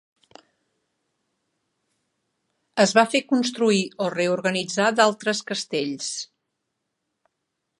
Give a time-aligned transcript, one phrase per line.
[2.85, 6.09] Es va fer construir o reorganitzar d'altres castells.